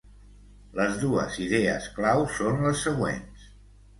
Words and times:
Les 0.79 0.95
dues 1.01 1.35
idees 1.43 1.85
clau 1.99 2.25
són 2.39 2.59
les 2.69 2.81
següents. 2.87 3.47